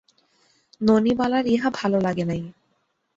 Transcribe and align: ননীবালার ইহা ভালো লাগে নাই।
ননীবালার 0.81 1.45
ইহা 1.47 1.69
ভালো 1.73 1.97
লাগে 1.99 2.25
নাই। 2.25 2.41